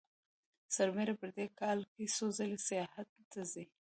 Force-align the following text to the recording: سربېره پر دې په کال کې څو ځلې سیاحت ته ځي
سربېره 0.75 1.13
پر 1.19 1.29
دې 1.35 1.45
په 1.49 1.55
کال 1.61 1.79
کې 1.93 2.03
څو 2.15 2.25
ځلې 2.37 2.59
سیاحت 2.67 3.07
ته 3.31 3.41
ځي 3.51 3.63